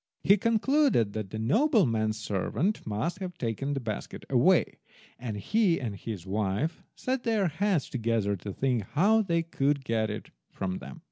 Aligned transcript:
He 0.23 0.35
concluded 0.35 1.13
that 1.13 1.29
the 1.29 1.37
nobleman's 1.37 2.17
servants 2.17 2.87
must 2.87 3.19
have 3.19 3.37
taken 3.37 3.75
the 3.75 3.79
basket 3.79 4.25
away, 4.31 4.79
and 5.19 5.37
he 5.37 5.79
and 5.79 5.95
his 5.95 6.25
wife 6.25 6.81
set 6.95 7.21
their 7.21 7.47
heads 7.47 7.87
together 7.87 8.35
to 8.37 8.51
think 8.51 8.81
how 8.93 9.21
they 9.21 9.43
could 9.43 9.85
get 9.85 10.09
it 10.09 10.31
from 10.49 10.79
them. 10.79 10.99